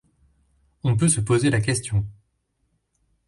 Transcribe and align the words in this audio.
On 0.83 0.97
peut 0.97 1.09
se 1.09 1.21
poser 1.21 1.51
la 1.51 1.61
question. 1.61 2.07